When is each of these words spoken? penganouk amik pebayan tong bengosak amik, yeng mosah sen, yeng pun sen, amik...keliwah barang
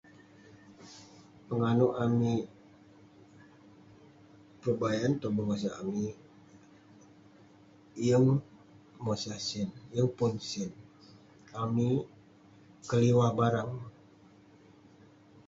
penganouk 1.47 1.93
amik 2.05 2.43
pebayan 4.61 5.13
tong 5.21 5.35
bengosak 5.37 5.75
amik, 5.81 6.15
yeng 8.07 8.27
mosah 9.03 9.39
sen, 9.47 9.69
yeng 9.95 10.09
pun 10.17 10.33
sen, 10.49 10.69
amik...keliwah 11.63 13.31
barang 13.37 13.71